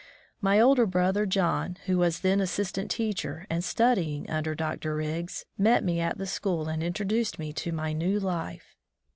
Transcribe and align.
My 0.41 0.59
older 0.59 0.87
brother 0.87 1.27
John, 1.27 1.77
who 1.85 1.99
was 1.99 2.21
then 2.21 2.41
assistant 2.41 2.89
teacher 2.89 3.45
and 3.51 3.63
studying 3.63 4.27
under 4.31 4.55
Dr. 4.55 4.95
Riggs, 4.95 5.45
met 5.59 5.83
me 5.83 5.99
at 5.99 6.17
the 6.17 6.25
school 6.25 6.67
and 6.67 6.81
introduced 6.81 7.37
me 7.37 7.53
to 7.53 7.71
my 7.71 7.93
new 7.93 8.19
life. 8.19 8.75